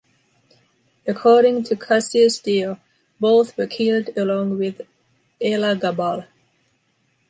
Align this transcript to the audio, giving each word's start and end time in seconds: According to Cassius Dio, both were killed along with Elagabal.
According 1.05 1.61
to 1.65 1.75
Cassius 1.75 2.39
Dio, 2.39 2.79
both 3.19 3.55
were 3.55 3.67
killed 3.67 4.09
along 4.17 4.57
with 4.57 4.81
Elagabal. 5.39 6.25